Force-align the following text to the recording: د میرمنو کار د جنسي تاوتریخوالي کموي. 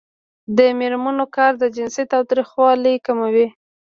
د 0.57 0.59
میرمنو 0.79 1.25
کار 1.35 1.51
د 1.57 1.63
جنسي 1.75 2.03
تاوتریخوالي 2.11 2.93
کموي. 3.05 3.47